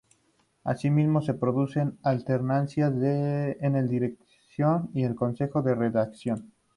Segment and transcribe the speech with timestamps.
[0.63, 6.51] Asimismo se producen alternancias en la Dirección y en el Consejo de Redacción.